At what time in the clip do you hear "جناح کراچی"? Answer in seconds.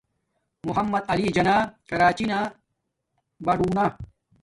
1.35-2.25